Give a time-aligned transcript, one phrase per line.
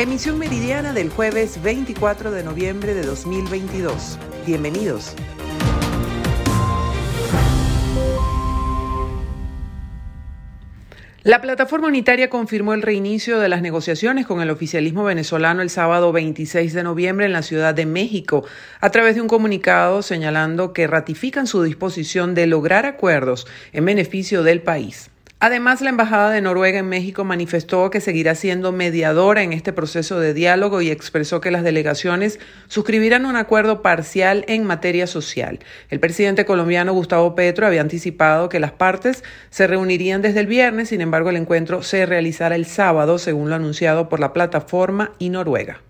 [0.00, 4.18] Emisión meridiana del jueves 24 de noviembre de 2022.
[4.46, 5.14] Bienvenidos.
[11.22, 16.12] La plataforma unitaria confirmó el reinicio de las negociaciones con el oficialismo venezolano el sábado
[16.12, 18.46] 26 de noviembre en la Ciudad de México,
[18.80, 24.42] a través de un comunicado señalando que ratifican su disposición de lograr acuerdos en beneficio
[24.44, 25.10] del país.
[25.42, 30.20] Además, la Embajada de Noruega en México manifestó que seguirá siendo mediadora en este proceso
[30.20, 32.38] de diálogo y expresó que las delegaciones
[32.68, 35.60] suscribirán un acuerdo parcial en materia social.
[35.88, 40.90] El presidente colombiano Gustavo Petro había anticipado que las partes se reunirían desde el viernes,
[40.90, 45.30] sin embargo el encuentro se realizará el sábado, según lo anunciado por la plataforma y
[45.30, 45.80] Noruega.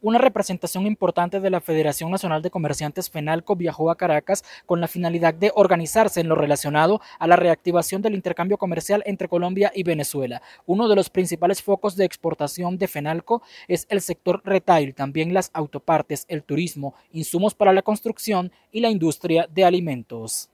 [0.00, 4.86] Una representación importante de la Federación Nacional de Comerciantes FENALCO viajó a Caracas con la
[4.86, 9.82] finalidad de organizarse en lo relacionado a la reactivación del intercambio comercial entre Colombia y
[9.82, 10.40] Venezuela.
[10.66, 15.50] Uno de los principales focos de exportación de FENALCO es el sector retail, también las
[15.52, 20.48] autopartes, el turismo, insumos para la construcción y la industria de alimentos.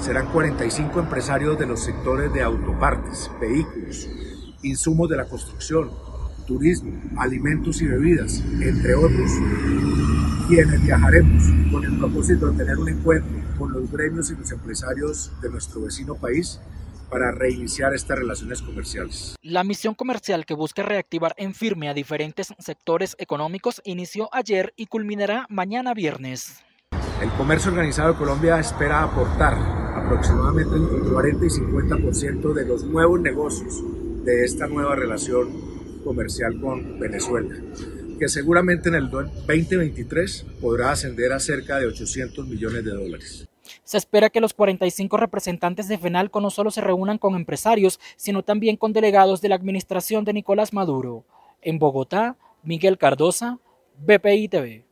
[0.00, 4.06] Serán 45 empresarios de los sectores de autopartes, vehículos,
[4.62, 5.90] insumos de la construcción,
[6.52, 9.30] turismo, alimentos y bebidas, entre otros,
[10.48, 15.32] quienes viajaremos con el propósito de tener un encuentro con los gremios y los empresarios
[15.40, 16.60] de nuestro vecino país
[17.10, 19.34] para reiniciar estas relaciones comerciales.
[19.42, 24.86] La misión comercial que busca reactivar en firme a diferentes sectores económicos inició ayer y
[24.86, 26.58] culminará mañana viernes.
[27.22, 29.54] El comercio organizado de Colombia espera aportar
[29.94, 33.82] aproximadamente entre 40 y 50% de los nuevos negocios
[34.24, 35.71] de esta nueva relación
[36.02, 37.54] comercial con Venezuela,
[38.18, 43.48] que seguramente en el 2023 podrá ascender a cerca de 800 millones de dólares.
[43.84, 48.42] Se espera que los 45 representantes de FENALCO no solo se reúnan con empresarios, sino
[48.42, 51.24] también con delegados de la administración de Nicolás Maduro.
[51.60, 53.58] En Bogotá, Miguel Cardosa,
[53.98, 54.91] BPI TV.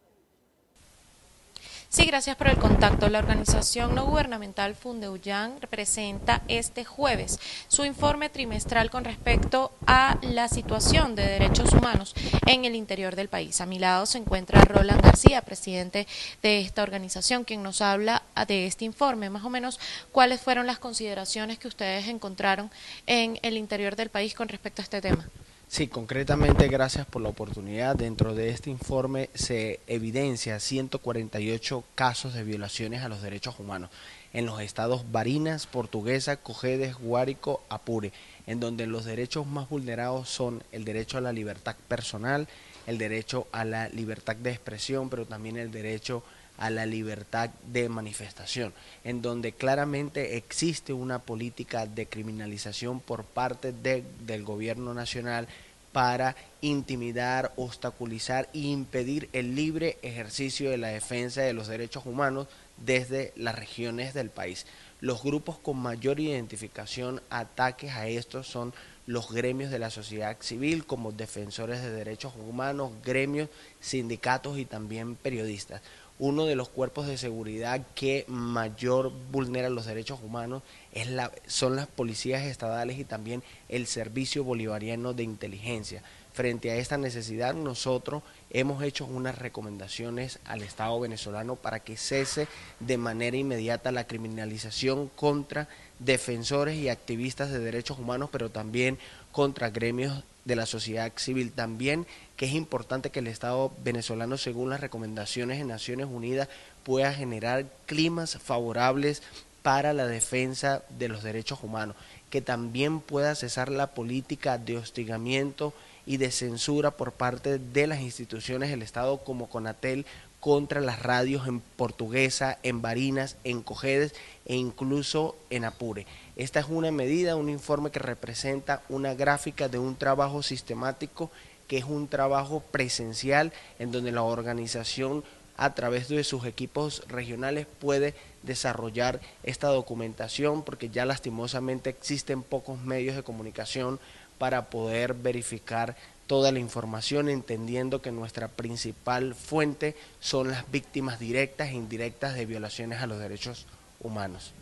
[1.92, 3.08] Sí, gracias por el contacto.
[3.08, 10.46] La organización no gubernamental Fundeuyan presenta este jueves su informe trimestral con respecto a la
[10.46, 12.14] situación de derechos humanos
[12.46, 13.60] en el interior del país.
[13.60, 16.06] A mi lado se encuentra Roland García, presidente
[16.44, 19.28] de esta organización, quien nos habla de este informe.
[19.28, 19.80] Más o menos,
[20.12, 22.70] ¿cuáles fueron las consideraciones que ustedes encontraron
[23.08, 25.28] en el interior del país con respecto a este tema?
[25.70, 27.94] Sí, concretamente gracias por la oportunidad.
[27.94, 33.88] Dentro de este informe se evidencia 148 casos de violaciones a los derechos humanos
[34.32, 38.12] en los estados Barinas, Portuguesa, Cojedes, Guárico, Apure,
[38.48, 42.48] en donde los derechos más vulnerados son el derecho a la libertad personal,
[42.88, 47.50] el derecho a la libertad de expresión, pero también el derecho a a la libertad
[47.72, 48.72] de manifestación,
[49.02, 55.48] en donde claramente existe una política de criminalización por parte del gobierno nacional
[55.92, 62.46] para intimidar, obstaculizar e impedir el libre ejercicio de la defensa de los derechos humanos
[62.76, 64.66] desde las regiones del país.
[65.00, 68.74] Los grupos con mayor identificación, ataques a estos son
[69.06, 73.48] los gremios de la sociedad civil como defensores de derechos humanos, gremios,
[73.80, 75.80] sindicatos y también periodistas
[76.20, 81.76] uno de los cuerpos de seguridad que mayor vulnera los derechos humanos es la, son
[81.76, 86.02] las policías estatales y también el Servicio Bolivariano de Inteligencia.
[86.34, 92.46] Frente a esta necesidad, nosotros hemos hecho unas recomendaciones al Estado venezolano para que cese
[92.80, 98.98] de manera inmediata la criminalización contra defensores y activistas de derechos humanos, pero también
[99.32, 101.52] contra gremios de la sociedad civil.
[101.52, 102.06] También
[102.36, 106.48] que es importante que el Estado venezolano, según las recomendaciones de Naciones Unidas,
[106.84, 109.22] pueda generar climas favorables
[109.62, 111.96] para la defensa de los derechos humanos,
[112.30, 115.74] que también pueda cesar la política de hostigamiento
[116.06, 120.06] y de censura por parte de las instituciones del Estado como Conatel
[120.40, 124.14] contra las radios en portuguesa, en Barinas, en Cojedes
[124.46, 126.06] e incluso en Apure.
[126.36, 131.30] Esta es una medida, un informe que representa una gráfica de un trabajo sistemático
[131.68, 135.22] que es un trabajo presencial en donde la organización
[135.56, 142.80] a través de sus equipos regionales puede desarrollar esta documentación porque ya lastimosamente existen pocos
[142.80, 144.00] medios de comunicación
[144.38, 145.96] para poder verificar
[146.30, 152.46] toda la información entendiendo que nuestra principal fuente son las víctimas directas e indirectas de
[152.46, 153.79] violaciones a los derechos humanos.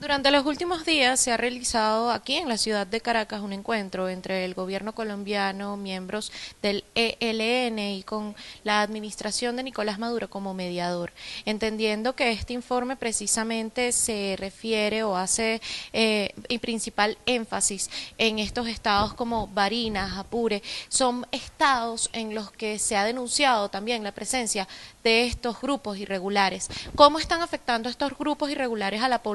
[0.00, 4.08] Durante los últimos días se ha realizado aquí en la ciudad de Caracas un encuentro
[4.08, 10.55] entre el gobierno colombiano, miembros del ELN y con la administración de Nicolás Maduro como
[10.55, 11.12] mediador,
[11.44, 15.62] entendiendo que este informe precisamente se refiere o hace
[15.93, 22.96] eh, principal énfasis en estos estados como Barinas, Apure, son estados en los que se
[22.96, 24.67] ha denunciado también la presencia
[25.05, 26.69] de estos grupos irregulares.
[26.96, 29.28] ¿Cómo están afectando estos grupos irregulares a la población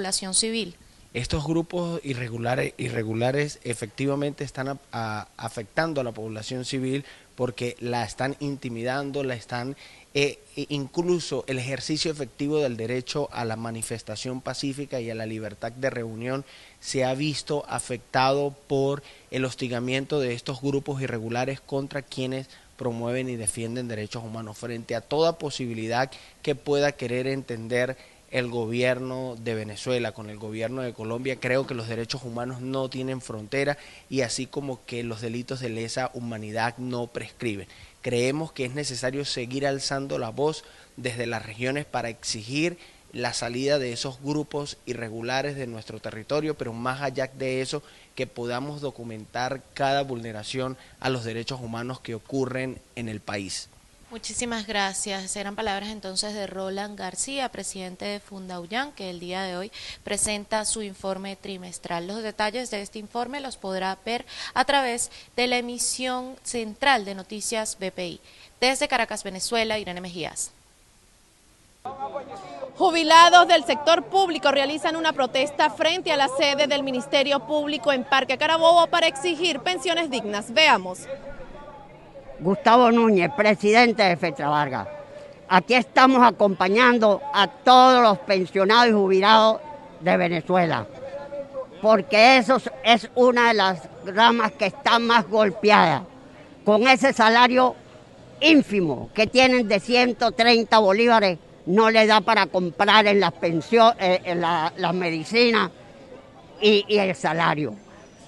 [1.13, 7.05] Estos grupos irregulares, irregulares efectivamente están afectando a la población civil
[7.35, 9.75] porque la están intimidando, la están
[10.15, 15.25] eh, e incluso el ejercicio efectivo del derecho a la manifestación pacífica y a la
[15.25, 16.45] libertad de reunión
[16.79, 22.47] se ha visto afectado por el hostigamiento de estos grupos irregulares contra quienes
[22.77, 26.11] promueven y defienden derechos humanos frente a toda posibilidad
[26.41, 27.97] que pueda querer entender
[28.33, 32.89] el gobierno de Venezuela, con el gobierno de Colombia, creo que los derechos humanos no
[32.89, 33.77] tienen frontera
[34.09, 37.67] y así como que los delitos de lesa humanidad no prescriben.
[38.01, 40.63] Creemos que es necesario seguir alzando la voz
[40.97, 42.79] desde las regiones para exigir
[43.11, 47.83] la salida de esos grupos irregulares de nuestro territorio, pero más allá de eso,
[48.15, 53.69] que podamos documentar cada vulneración a los derechos humanos que ocurren en el país.
[54.13, 55.35] Muchísimas gracias.
[55.35, 59.71] Eran palabras entonces de Roland García, presidente de Fundauyan, que el día de hoy
[60.03, 62.05] presenta su informe trimestral.
[62.05, 64.23] Los detalles de este informe los podrá ver
[64.53, 68.21] a través de la emisión central de Noticias BPI.
[68.61, 70.51] Desde Caracas, Venezuela, Irene Mejías.
[72.77, 78.03] Jubilados del sector público realizan una protesta frente a la sede del Ministerio Público en
[78.03, 80.53] Parque Carabobo para exigir pensiones dignas.
[80.53, 80.99] Veamos.
[82.43, 84.85] Gustavo Núñez, presidente de Fetra Vargas.
[85.47, 89.61] Aquí estamos acompañando a todos los pensionados y jubilados
[90.01, 90.85] de Venezuela,
[91.81, 96.01] porque eso es una de las ramas que están más golpeadas,
[96.65, 97.75] con ese salario
[98.41, 104.35] ínfimo que tienen de 130 bolívares, no le da para comprar en las pensiones, eh,
[104.35, 105.71] las medicinas
[106.59, 107.73] y, y el salario.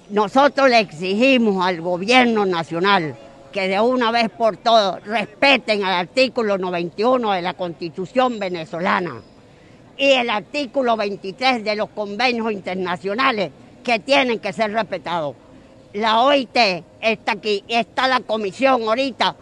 [0.08, 3.14] Nosotros le exigimos al gobierno nacional
[3.56, 9.22] que de una vez por todas respeten el artículo 91 de la Constitución venezolana
[9.96, 13.50] y el artículo 23 de los convenios internacionales
[13.82, 15.36] que tienen que ser respetados.
[15.94, 16.54] La OIT
[17.00, 19.34] está aquí, está la comisión ahorita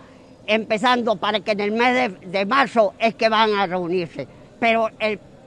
[0.46, 4.28] empezando para que en el mes de, marzo es que van a reunirse.
[4.60, 4.90] Pero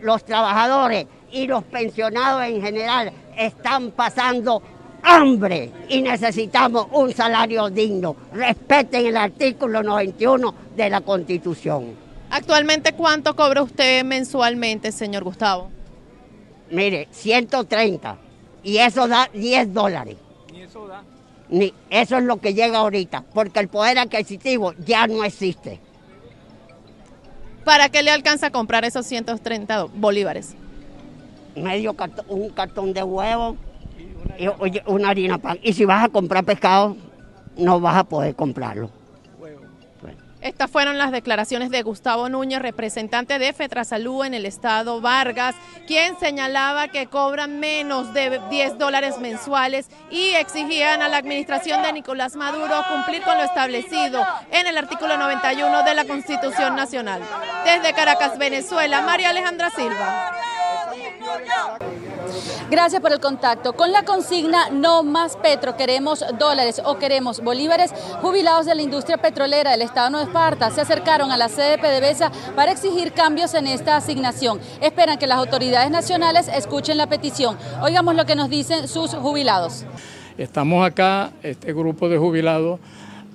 [0.01, 4.61] los trabajadores y los pensionados en general están pasando
[5.03, 8.15] hambre y necesitamos un salario digno.
[8.33, 11.95] Respeten el artículo 91 de la Constitución.
[12.29, 15.69] Actualmente, ¿cuánto cobra usted mensualmente, señor Gustavo?
[16.69, 18.17] Mire, 130
[18.63, 20.17] y eso da 10 dólares.
[20.51, 21.03] ¿Ni eso da?
[21.49, 25.79] Ni, eso es lo que llega ahorita, porque el poder adquisitivo ya no existe.
[27.63, 30.55] ¿Para qué le alcanza a comprar esos 130 bolívares?
[31.55, 31.95] Medio
[32.27, 33.57] un cartón de huevo,
[34.85, 35.59] una harina pan.
[35.62, 36.95] Y si vas a comprar pescado,
[37.57, 38.89] no vas a poder comprarlo.
[40.39, 45.56] Estas fueron las declaraciones de Gustavo Núñez, representante de Fetrasalud en el estado Vargas,
[45.88, 51.91] quien señalaba que cobran menos de 10 dólares mensuales y exigían a la administración de
[51.91, 57.21] Nicolás Maduro cumplir con lo establecido en el artículo 91 de la Constitución Nacional.
[57.65, 60.31] Desde Caracas, Venezuela, María Alejandra Silva.
[62.71, 63.73] Gracias por el contacto.
[63.73, 69.17] Con la consigna No más petro, queremos dólares o queremos bolívares, jubilados de la industria
[69.17, 73.53] petrolera del Estado de Esparta se acercaron a la sede de PDVSA para exigir cambios
[73.53, 74.59] en esta asignación.
[74.81, 77.57] Esperan que las autoridades nacionales escuchen la petición.
[77.81, 79.85] Oigamos lo que nos dicen sus jubilados.
[80.37, 82.79] Estamos acá, este grupo de jubilados,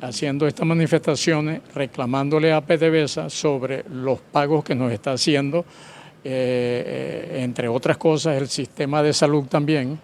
[0.00, 5.64] haciendo estas manifestaciones, reclamándole a PDVSA sobre los pagos que nos está haciendo
[6.24, 9.98] eh, entre otras cosas el sistema de salud también,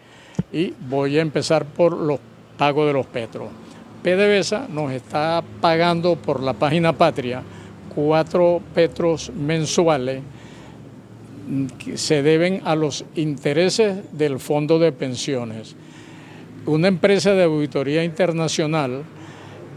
[0.52, 2.20] y voy a empezar por los
[2.56, 3.48] pagos de los petros.
[4.02, 7.42] PDVSA nos está pagando por la página Patria
[7.94, 10.22] cuatro petros mensuales
[11.78, 15.74] que se deben a los intereses del fondo de pensiones.
[16.66, 19.02] Una empresa de auditoría internacional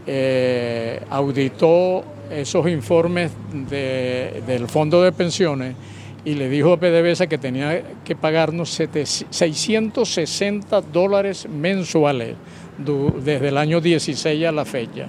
[0.06, 3.30] eh, auditó esos informes
[3.68, 5.74] del fondo de pensiones
[6.24, 12.36] y le dijo a PDVSA que tenía que pagarnos 660 dólares mensuales
[12.78, 15.08] desde el año 16 a la fecha.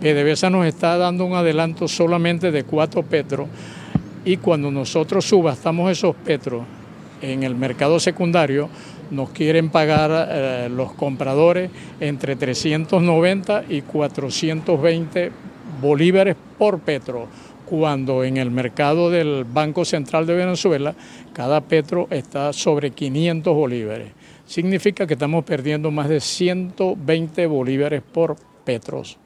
[0.00, 3.48] PDVSA nos está dando un adelanto solamente de 4 petros
[4.24, 6.64] y cuando nosotros subastamos esos petros
[7.20, 8.68] en el mercado secundario
[9.10, 11.70] nos quieren pagar eh, los compradores
[12.00, 15.32] entre 390 y 420
[15.80, 17.28] bolívares por petro,
[17.66, 20.94] cuando en el mercado del Banco Central de Venezuela
[21.32, 24.12] cada petro está sobre 500 bolívares.
[24.46, 29.18] Significa que estamos perdiendo más de 120 bolívares por petros.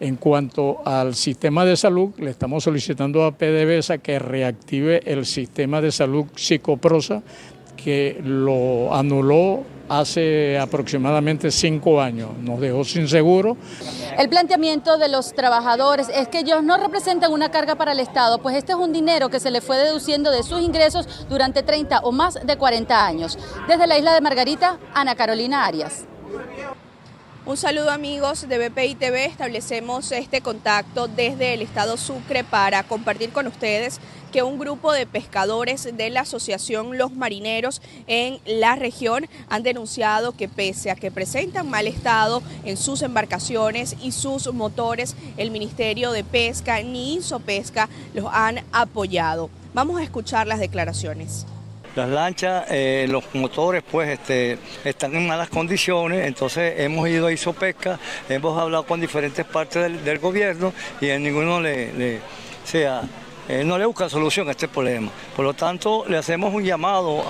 [0.00, 5.80] En cuanto al sistema de salud, le estamos solicitando a PDVSA que reactive el sistema
[5.80, 7.22] de salud psicoprosa
[7.84, 13.58] que lo anuló hace aproximadamente cinco años, nos dejó sin seguro.
[14.16, 18.38] El planteamiento de los trabajadores es que ellos no representan una carga para el Estado,
[18.38, 22.00] pues este es un dinero que se le fue deduciendo de sus ingresos durante 30
[22.00, 23.38] o más de 40 años.
[23.68, 26.06] Desde la isla de Margarita, Ana Carolina Arias.
[27.46, 33.32] Un saludo amigos de BPI TV, establecemos este contacto desde el estado Sucre para compartir
[33.32, 34.00] con ustedes
[34.34, 40.36] que un grupo de pescadores de la Asociación Los Marineros en la región han denunciado
[40.36, 46.10] que pese a que presentan mal estado en sus embarcaciones y sus motores, el Ministerio
[46.10, 49.50] de Pesca ni Pesca los han apoyado.
[49.72, 51.46] Vamos a escuchar las declaraciones.
[51.94, 57.32] Las lanchas, eh, los motores pues este, están en malas condiciones, entonces hemos ido a
[57.32, 62.18] Isopesca, hemos hablado con diferentes partes del, gobierno y en ninguno le,
[62.64, 63.02] sea,
[63.48, 65.10] eh, no le busca solución a este problema.
[65.36, 67.22] Por lo tanto, le hacemos un llamado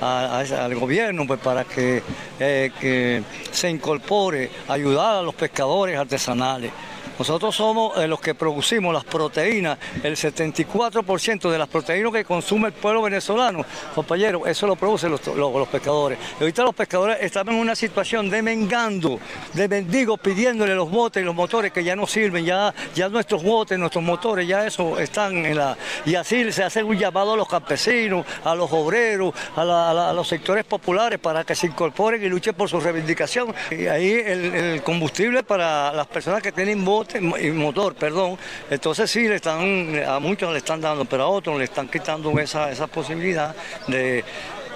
[0.00, 2.02] al gobierno pues, para que,
[2.40, 6.72] eh, que se incorpore, ayudar a los pescadores artesanales.
[7.18, 12.68] Nosotros somos eh, los que producimos las proteínas, el 74% de las proteínas que consume
[12.68, 16.18] el pueblo venezolano, compañeros, eso lo producen los, pescadores.
[16.40, 19.20] Y ahorita los pescadores están en una situación de mengando,
[19.52, 23.44] de mendigos pidiéndole los botes y los motores que ya no sirven, ya, ya nuestros
[23.44, 25.76] botes, nuestros motores, ya eso están en la...
[26.04, 30.64] Y así se hace un llamado a los campesinos, a los obreros, a, los sectores
[30.64, 33.54] populares para que se incorporen y luchen por su reivindicación.
[33.70, 37.03] Y ahí el combustible para las personas que tienen botes
[37.40, 38.38] y motor, perdón.
[38.70, 42.30] Entonces sí, le están, a muchos le están dando, pero a otros le están quitando
[42.38, 43.54] esa, esa posibilidad
[43.86, 44.24] de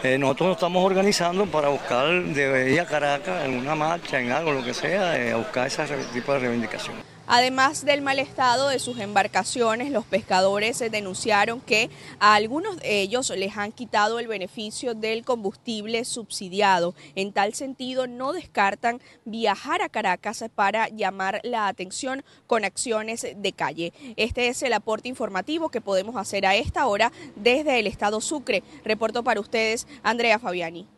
[0.04, 4.30] eh, nosotros nos estamos organizando para buscar de ir a Caracas en una marcha, en
[4.30, 7.17] algo, lo que sea, eh, a buscar ese tipo de reivindicación.
[7.30, 13.28] Además del mal estado de sus embarcaciones, los pescadores denunciaron que a algunos de ellos
[13.36, 16.94] les han quitado el beneficio del combustible subsidiado.
[17.16, 23.52] En tal sentido, no descartan viajar a Caracas para llamar la atención con acciones de
[23.52, 23.92] calle.
[24.16, 28.62] Este es el aporte informativo que podemos hacer a esta hora desde el estado Sucre.
[28.84, 30.97] Reporto para ustedes, Andrea Fabiani.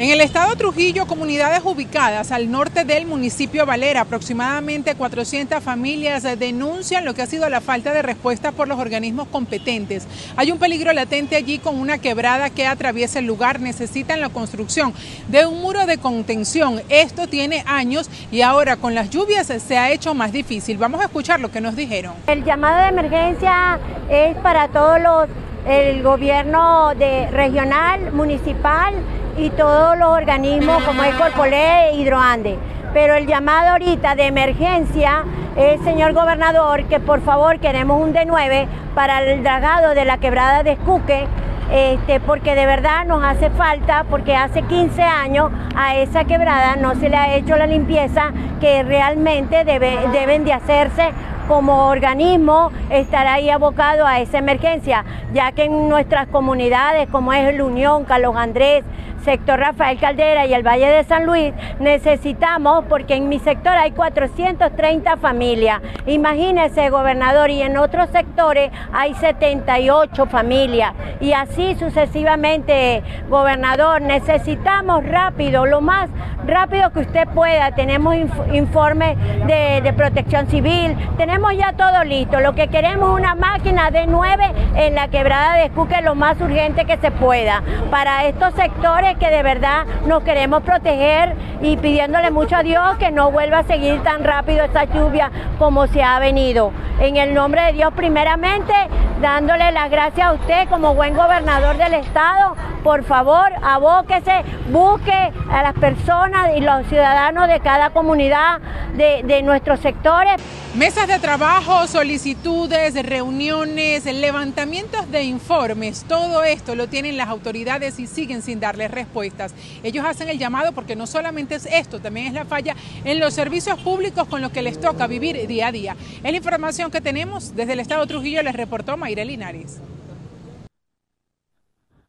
[0.00, 7.04] En el estado Trujillo, comunidades ubicadas al norte del municipio Valera, aproximadamente 400 familias denuncian
[7.04, 10.06] lo que ha sido la falta de respuesta por los organismos competentes.
[10.36, 13.58] Hay un peligro latente allí con una quebrada que atraviesa el lugar.
[13.58, 14.94] Necesitan la construcción
[15.26, 16.80] de un muro de contención.
[16.88, 20.78] Esto tiene años y ahora con las lluvias se ha hecho más difícil.
[20.78, 22.14] Vamos a escuchar lo que nos dijeron.
[22.28, 25.28] El llamado de emergencia es para todos los
[25.66, 28.94] el gobierno de regional, municipal
[29.38, 32.58] y todos los organismos como Ecolpolé e Hidroande.
[32.92, 35.24] Pero el llamado ahorita de emergencia
[35.56, 40.62] es, señor gobernador, que por favor queremos un D9 para el dragado de la quebrada
[40.62, 41.26] de Escuque,
[41.70, 46.94] este, porque de verdad nos hace falta, porque hace 15 años a esa quebrada no
[46.96, 51.12] se le ha hecho la limpieza que realmente deben de hacerse
[51.46, 57.48] como organismo estar ahí abocado a esa emergencia, ya que en nuestras comunidades como es
[57.48, 58.84] el Unión, Carlos Andrés,
[59.24, 63.92] sector Rafael Caldera y el Valle de San Luis, necesitamos, porque en mi sector hay
[63.92, 74.02] 430 familias, imagínese gobernador, y en otros sectores hay 78 familias, y así sucesivamente, gobernador,
[74.02, 76.08] necesitamos rápido, lo más
[76.46, 78.14] rápido que usted pueda, tenemos
[78.52, 83.90] informe de, de protección civil, tenemos ya todo listo, lo que queremos es una máquina
[83.90, 88.54] de 9 en la quebrada de Escuque lo más urgente que se pueda, para estos
[88.54, 93.60] sectores que de verdad nos queremos proteger y pidiéndole mucho a Dios que no vuelva
[93.60, 96.72] a seguir tan rápido esta lluvia como se ha venido.
[97.00, 98.72] En el nombre de Dios, primeramente,
[99.20, 102.56] dándole las gracias a usted como buen gobernador del Estado.
[102.82, 108.60] Por favor, abóquese, busque a las personas y los ciudadanos de cada comunidad
[108.94, 110.40] de, de nuestros sectores.
[110.74, 118.06] Mesas de trabajo, solicitudes, reuniones, levantamientos de informes, todo esto lo tienen las autoridades y
[118.06, 119.54] siguen sin darles respuestas.
[119.82, 122.74] Ellos hacen el llamado porque no solamente es esto, también es la falla
[123.04, 125.96] en los servicios públicos con los que les toca vivir día a día.
[126.22, 129.80] Es la información que tenemos desde el Estado Trujillo, les reportó Mayra Linares.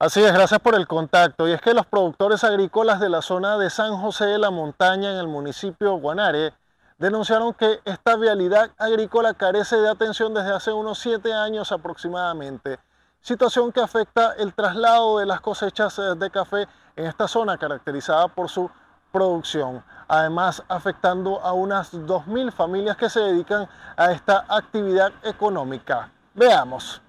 [0.02, 1.48] Así es, gracias por el contacto.
[1.48, 5.12] Y es que los productores agrícolas de la zona de San José de la Montaña
[5.12, 6.54] en el municipio Guanare
[6.98, 12.80] denunciaron que esta vialidad agrícola carece de atención desde hace unos siete años aproximadamente,
[13.22, 18.28] situación que afecta el traslado de las cosechas eh, de café en esta zona caracterizada
[18.28, 18.70] por su
[19.12, 26.12] producción, además afectando a unas 2.000 familias que se dedican a esta actividad económica.
[26.34, 27.02] Veamos.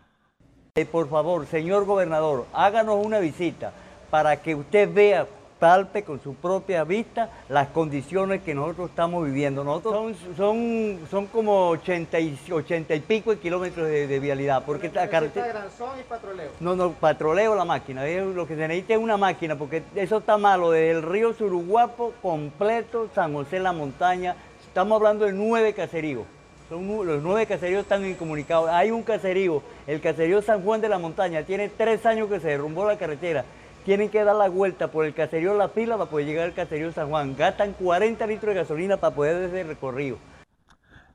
[0.76, 3.73] Eh, por favor, señor gobernador, háganos una visita
[4.11, 5.26] para que usted vea,
[5.61, 9.62] palpe con su propia vista las condiciones que nosotros estamos viviendo.
[9.62, 14.64] Nosotros son, son, como 80 y, 80 y pico de kilómetros de, vialidad.
[14.64, 15.67] Porque la carretera...
[16.00, 16.50] y patroleo?
[16.59, 18.05] No, no, patroleo la máquina.
[18.05, 20.71] Lo que se necesita es una máquina, porque eso está malo.
[20.71, 24.35] Desde el río Suruguapo completo, San José la Montaña,
[24.67, 26.25] estamos hablando de nueve caseríos
[26.71, 28.71] los nueve caseríos están incomunicados.
[28.71, 32.49] Hay un caserío, el caserío San Juan de la Montaña, tiene tres años que se
[32.49, 33.45] derrumbó la carretera.
[33.85, 36.93] Tienen que dar la vuelta por el caserío La Pila para poder llegar al caserío
[36.93, 37.37] San Juan.
[37.37, 40.19] Gastan 40 litros de gasolina para poder hacer el recorrido.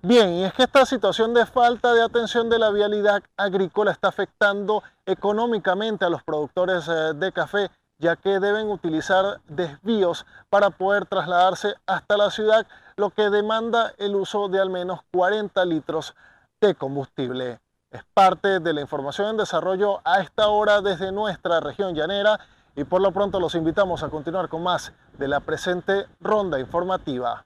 [0.01, 4.09] Bien, y es que esta situación de falta de atención de la vialidad agrícola está
[4.09, 11.05] afectando económicamente a los productores eh, de café ya que deben utilizar desvíos para poder
[11.05, 12.67] trasladarse hasta la ciudad,
[12.97, 16.15] lo que demanda el uso de al menos 40 litros
[16.59, 17.59] de combustible.
[17.91, 22.39] Es parte de la información en desarrollo a esta hora desde nuestra región llanera
[22.75, 27.45] y por lo pronto los invitamos a continuar con más de la presente ronda informativa.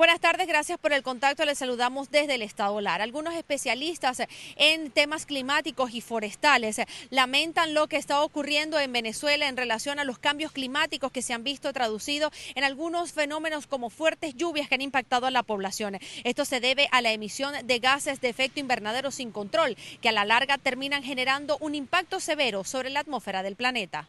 [0.00, 1.44] Buenas tardes, gracias por el contacto.
[1.44, 3.04] Les saludamos desde el Estado Lara.
[3.04, 4.22] Algunos especialistas
[4.56, 6.80] en temas climáticos y forestales
[7.10, 11.34] lamentan lo que está ocurriendo en Venezuela en relación a los cambios climáticos que se
[11.34, 15.98] han visto traducidos en algunos fenómenos como fuertes lluvias que han impactado a la población.
[16.24, 20.12] Esto se debe a la emisión de gases de efecto invernadero sin control, que a
[20.12, 24.08] la larga terminan generando un impacto severo sobre la atmósfera del planeta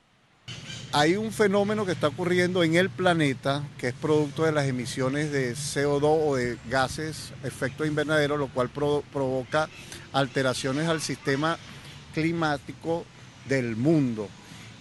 [0.93, 5.31] hay un fenómeno que está ocurriendo en el planeta que es producto de las emisiones
[5.31, 9.69] de CO2 o de gases efecto invernadero, lo cual provoca
[10.11, 11.57] alteraciones al sistema
[12.13, 13.05] climático
[13.47, 14.27] del mundo.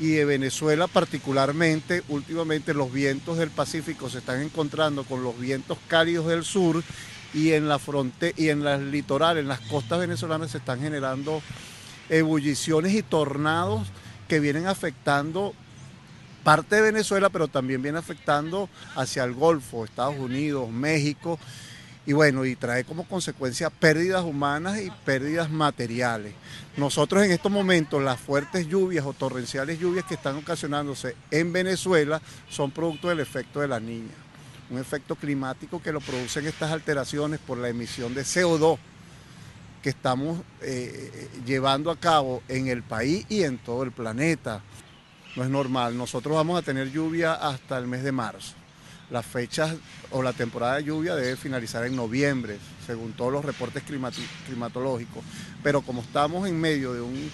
[0.00, 5.78] Y de Venezuela particularmente, últimamente los vientos del Pacífico se están encontrando con los vientos
[5.86, 6.82] cálidos del sur
[7.34, 11.40] y en la frontera y en las litorales, en las costas venezolanas se están generando
[12.08, 13.86] ebulliciones y tornados
[14.26, 15.54] que vienen afectando
[16.42, 21.38] parte de Venezuela, pero también viene afectando hacia el Golfo, Estados Unidos, México,
[22.06, 26.32] y bueno, y trae como consecuencia pérdidas humanas y pérdidas materiales.
[26.76, 32.20] Nosotros en estos momentos las fuertes lluvias o torrenciales lluvias que están ocasionándose en Venezuela
[32.48, 34.14] son producto del efecto de la niña,
[34.70, 38.78] un efecto climático que lo producen estas alteraciones por la emisión de CO2
[39.82, 44.62] que estamos eh, llevando a cabo en el país y en todo el planeta
[45.36, 45.96] no es normal.
[45.96, 48.54] Nosotros vamos a tener lluvia hasta el mes de marzo.
[49.10, 49.74] Las fechas
[50.10, 53.82] o la temporada de lluvia debe finalizar en noviembre, según todos los reportes
[54.46, 55.24] climatológicos.
[55.62, 57.30] Pero como estamos en medio de un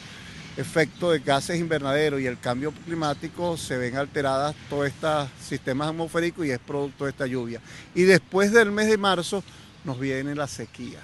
[0.56, 6.46] efecto de gases invernaderos y el cambio climático, se ven alteradas todos estos sistemas atmosféricos
[6.46, 7.60] y es producto de esta lluvia.
[7.94, 9.44] Y después del mes de marzo
[9.84, 11.00] nos viene la sequía.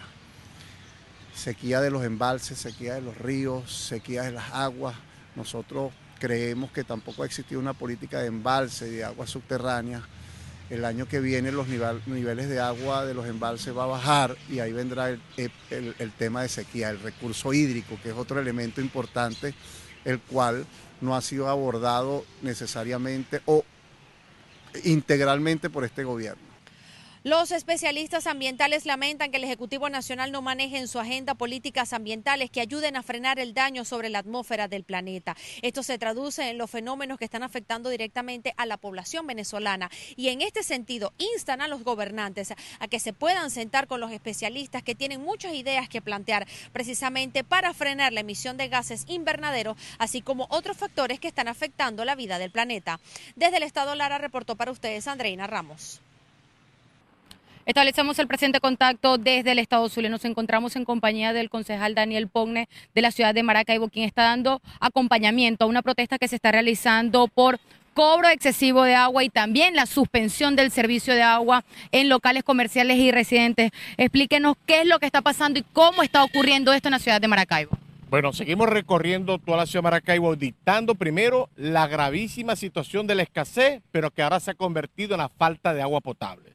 [1.35, 4.95] Sequía de los embalses, sequía de los ríos, sequía de las aguas.
[5.35, 10.05] Nosotros Creemos que tampoco ha existido una política de embalse de aguas subterráneas.
[10.71, 14.61] El año que viene los niveles de agua de los embalses va a bajar y
[14.61, 19.53] ahí vendrá el, tema de sequía, el recurso hídrico, que es otro elemento importante,
[20.05, 20.65] el cual
[21.01, 23.65] no ha sido abordado necesariamente o
[24.85, 26.52] integralmente por este gobierno.
[27.25, 32.51] Los especialistas ambientales lamentan que el Ejecutivo Nacional no maneje en su agenda políticas ambientales
[32.51, 35.37] que ayuden a frenar el daño sobre la atmósfera del planeta.
[35.63, 40.31] Esto se traduce en los fenómenos que están afectando directamente a la población venezolana y
[40.31, 44.83] en este sentido instan a los gobernantes a que se puedan sentar con los especialistas
[44.83, 50.23] que tienen muchas ideas que plantear precisamente para frenar la emisión de gases invernaderos, así
[50.23, 52.99] como otros factores que están afectando la vida del planeta.
[53.37, 56.01] Desde el Estado Lara reportó para ustedes Andreina Ramos.
[57.65, 60.11] Establecemos el presente contacto desde el Estado Zulia.
[60.11, 64.25] Nos encontramos en compañía del concejal Daniel Pogne de la ciudad de Maracaibo, quien está
[64.25, 67.61] dando acompañamiento a una protesta que se está realizando por
[67.95, 72.99] cobro excesivo de agua y también la suspensión del servicio de agua en locales comerciales
[72.99, 73.71] y residentes.
[73.97, 77.21] Explíquenos qué es lo que está pasando y cómo está ocurriendo esto en la ciudad
[77.21, 77.79] de Maracaibo.
[78.11, 83.23] Bueno, seguimos recorriendo toda la ciudad de Maracaibo, dictando primero la gravísima situación de la
[83.23, 86.53] escasez, pero que ahora se ha convertido en la falta de agua potable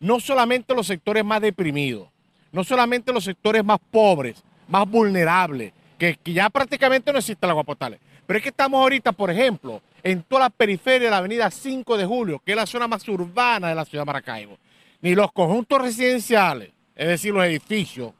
[0.00, 2.08] no solamente los sectores más deprimidos,
[2.52, 7.64] no solamente los sectores más pobres, más vulnerables, que, ya prácticamente no existe el agua
[7.64, 11.50] potable, Pero es que estamos ahorita, por ejemplo, en toda la periferia de la avenida
[11.50, 14.58] 5 de Julio, que es la zona más urbana de la ciudad de Maracaibo.
[15.00, 18.12] Ni los conjuntos residenciales, es decir, los edificios,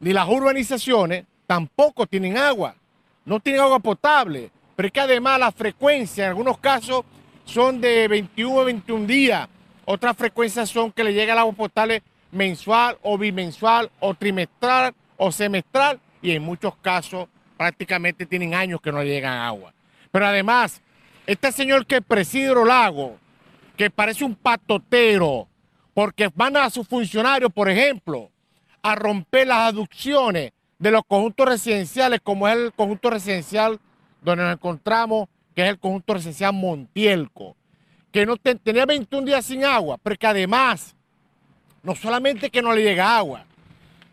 [0.00, 2.74] ni las urbanizaciones tampoco tienen agua.
[3.24, 4.50] No tienen agua potable.
[4.76, 7.04] Pero es que además la frecuencia en algunos casos
[7.44, 9.48] son de 21 a 21 días.
[9.86, 15.30] Otras frecuencias son que le llega el agua potable mensual o bimensual o trimestral o
[15.30, 19.72] semestral y en muchos casos prácticamente tienen años que no le llegan agua.
[20.10, 20.82] Pero además,
[21.26, 23.18] este señor que preside lago,
[23.76, 25.48] que parece un patotero,
[25.92, 28.30] porque van a sus funcionarios, por ejemplo,
[28.82, 33.80] a romper las aducciones de los conjuntos residenciales, como es el conjunto residencial
[34.22, 37.56] donde nos encontramos, que es el conjunto residencial Montielco,
[38.14, 40.94] que no tenía 21 días sin agua, pero que además,
[41.82, 43.44] no solamente que no le llega agua,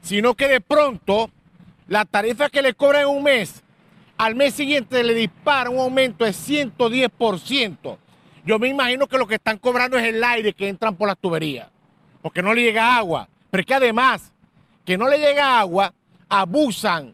[0.02, 1.30] sino que de pronto
[1.88, 3.62] la tarifa que le cobran en un mes,
[4.18, 7.98] al mes siguiente le dispara un aumento de 110%.
[8.44, 11.20] Yo me imagino que lo que están cobrando es el aire que entran por las
[11.20, 11.70] tuberías,
[12.24, 13.30] porque no le llega agua.
[13.52, 14.34] Pero que además,
[14.84, 15.94] que no le llega agua,
[16.28, 17.14] abusan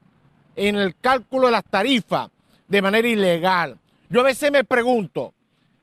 [0.56, 2.30] en el cálculo de las tarifas
[2.66, 3.78] de manera ilegal.
[4.10, 5.34] Yo a veces me pregunto,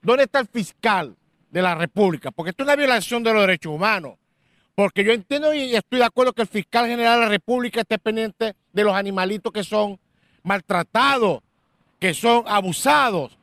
[0.04, 1.16] ¿dónde está el fiscal
[1.50, 2.30] de la República?
[2.30, 4.14] Porque esto es una violación de los derechos humanos.
[4.76, 7.98] Porque yo entiendo y estoy de acuerdo que el fiscal general de la República esté
[7.98, 9.98] pendiente de los animalitos que son
[10.42, 11.40] maltratados,
[11.98, 13.36] que son abusados.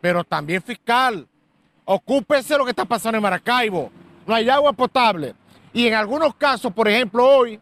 [0.00, 1.26] Pero también fiscal,
[1.84, 3.92] ocúpese de lo que está pasando en Maracaibo.
[4.26, 5.34] No hay agua potable.
[5.72, 7.60] Y en algunos casos, por ejemplo, hoy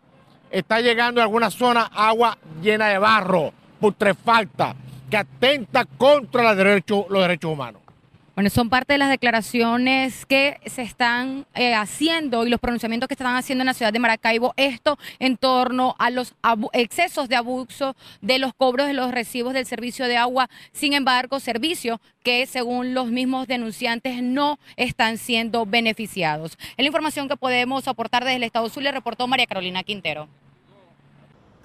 [0.51, 4.75] está llegando en alguna zona agua llena de barro, putrefacta,
[5.11, 7.83] que atenta contra los derechos humanos.
[8.35, 13.14] Bueno, son parte de las declaraciones que se están eh, haciendo y los pronunciamientos que
[13.14, 16.35] se están haciendo en la ciudad de Maracaibo, esto en torno a los
[16.73, 20.49] excesos de abuso de los cobros de los recibos del servicio de agua.
[20.73, 26.57] Sin embargo, servicio que según los mismos denunciantes no están siendo beneficiados.
[26.77, 30.29] Es la información que podemos aportar desde el Estado Zulia, reportó María Carolina Quintero.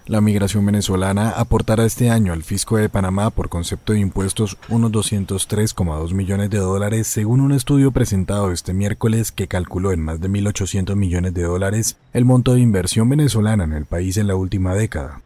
[0.08, 4.92] La migración venezolana aportará este año al fisco de Panamá por concepto de impuestos unos
[4.92, 10.30] 203,2 millones de dólares, según un estudio presentado este miércoles que calculó en más de
[10.30, 14.76] 1.800 millones de dólares el monto de inversión venezolana en el país en la última
[14.76, 15.24] década.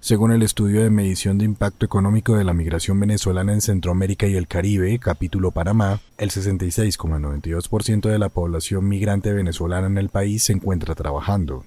[0.00, 4.36] Según el estudio de medición de impacto económico de la migración venezolana en Centroamérica y
[4.36, 10.54] el Caribe, capítulo Panamá, el 66,92% de la población migrante venezolana en el país se
[10.54, 11.66] encuentra trabajando.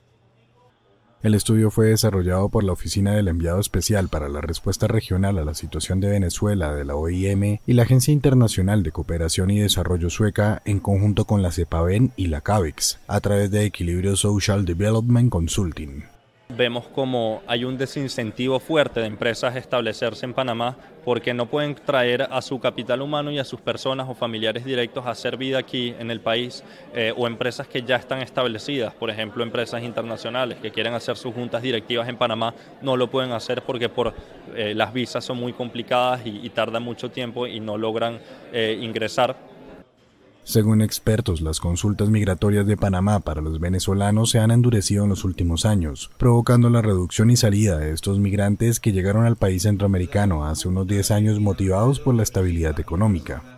[1.24, 5.46] El estudio fue desarrollado por la Oficina del Enviado Especial para la Respuesta Regional a
[5.46, 10.10] la Situación de Venezuela de la OIM y la Agencia Internacional de Cooperación y Desarrollo
[10.10, 15.30] Sueca en conjunto con la CEPAVEN y la CAVEX a través de Equilibrio Social Development
[15.30, 16.11] Consulting.
[16.62, 22.28] Vemos como hay un desincentivo fuerte de empresas establecerse en Panamá porque no pueden traer
[22.30, 25.96] a su capital humano y a sus personas o familiares directos a hacer vida aquí
[25.98, 30.70] en el país eh, o empresas que ya están establecidas, por ejemplo empresas internacionales que
[30.70, 34.14] quieren hacer sus juntas directivas en Panamá, no lo pueden hacer porque por
[34.56, 38.20] eh, las visas son muy complicadas y, tardan mucho tiempo y no logran
[38.54, 39.36] eh, ingresar
[40.44, 45.24] según expertos, las consultas migratorias de Panamá para los venezolanos se han endurecido en los
[45.24, 50.46] últimos años, provocando la reducción y salida de estos migrantes que llegaron al país centroamericano
[50.46, 53.51] hace unos 10 años motivados por la estabilidad económica.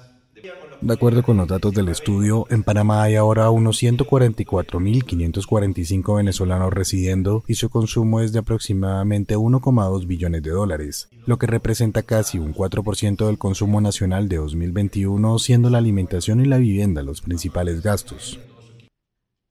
[0.81, 7.43] De acuerdo con los datos del estudio, en Panamá hay ahora unos 144.545 venezolanos residiendo
[7.47, 12.53] y su consumo es de aproximadamente 1,2 billones de dólares, lo que representa casi un
[12.53, 18.39] 4% del consumo nacional de 2021, siendo la alimentación y la vivienda los principales gastos.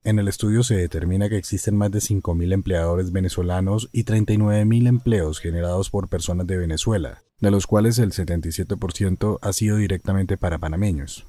[0.04, 5.38] En el estudio se determina que existen más de 5.000 empleadores venezolanos y 39.000 empleos
[5.38, 11.24] generados por personas de Venezuela, de los cuales el 77% ha sido directamente para panameños.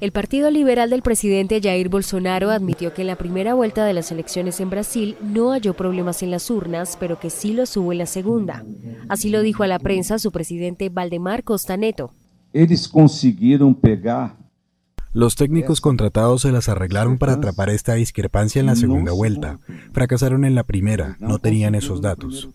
[0.00, 4.10] El Partido Liberal del presidente Jair Bolsonaro admitió que en la primera vuelta de las
[4.10, 7.98] elecciones en Brasil no halló problemas en las urnas, pero que sí los hubo en
[7.98, 8.64] la segunda.
[9.10, 12.14] Así lo dijo a la prensa su presidente Valdemar Costaneto.
[12.50, 14.47] Ellos consiguieron pegar
[15.18, 19.58] los técnicos contratados se las arreglaron para atrapar esta discrepancia en la segunda vuelta.
[19.92, 22.48] Fracasaron en la primera, no tenían esos datos.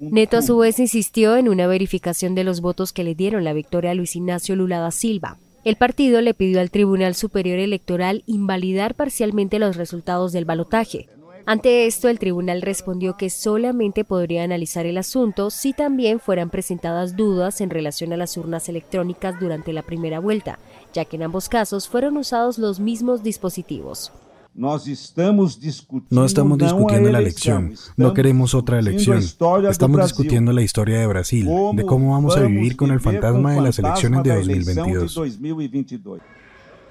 [0.00, 3.54] Neto a su vez insistió en una verificación de los votos que le dieron la
[3.54, 5.38] victoria a Luis Ignacio Lula da Silva.
[5.64, 11.08] El partido le pidió al Tribunal Superior Electoral invalidar parcialmente los resultados del balotaje.
[11.50, 17.16] Ante esto, el tribunal respondió que solamente podría analizar el asunto si también fueran presentadas
[17.16, 20.58] dudas en relación a las urnas electrónicas durante la primera vuelta,
[20.92, 24.12] ya que en ambos casos fueron usados los mismos dispositivos.
[24.52, 29.22] No estamos discutiendo la elección, no queremos otra elección.
[29.70, 33.62] Estamos discutiendo la historia de Brasil, de cómo vamos a vivir con el fantasma de
[33.62, 35.18] las elecciones de 2022.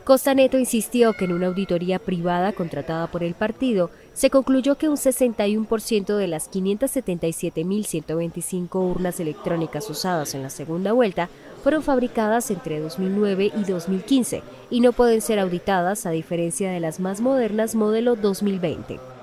[0.08, 4.90] Costa Neto insistió que en una auditoría privada contratada por el partido se concluyó que
[4.90, 11.30] un 61% de las 577.125 urnas electrónicas usadas en la segunda vuelta
[11.62, 17.00] fueron fabricadas entre 2009 y 2015 y no pueden ser auditadas a diferencia de las
[17.00, 19.17] más modernas modelo 2020.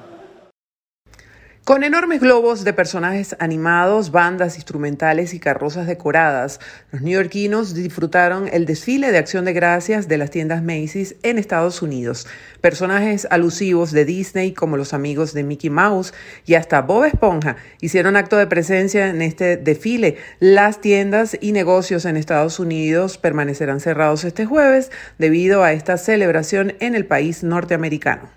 [1.65, 6.61] Con enormes globos de personajes animados, bandas instrumentales y carrozas decoradas,
[6.93, 11.81] los neoyorquinos disfrutaron el desfile de acción de gracias de las tiendas Macy's en Estados
[11.81, 12.27] Unidos.
[12.61, 16.13] Personajes alusivos de Disney como los amigos de Mickey Mouse
[16.45, 20.19] y hasta Bob Esponja hicieron acto de presencia en este desfile.
[20.41, 26.75] Las tiendas y negocios en Estados Unidos permanecerán cerrados este jueves debido a esta celebración
[26.81, 28.29] en el país norteamericano.